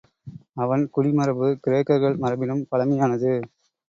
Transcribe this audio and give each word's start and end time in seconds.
அவன் 0.55 0.83
குடிமரபு 0.91 1.47
கிரேக்கர்கள் 1.65 2.17
மரபினும் 2.17 2.65
பழமையானது. 2.71 3.33